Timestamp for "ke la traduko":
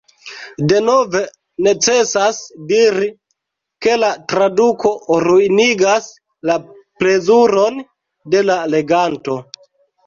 3.87-4.95